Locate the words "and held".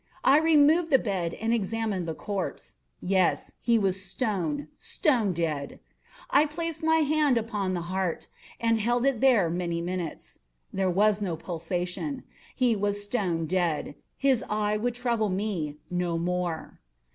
8.59-9.05